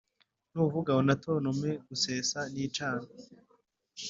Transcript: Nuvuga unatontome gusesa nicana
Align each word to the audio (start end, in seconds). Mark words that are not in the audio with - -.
Nuvuga 0.51 0.91
unatontome 1.01 1.69
gusesa 1.87 2.39
nicana 2.53 3.07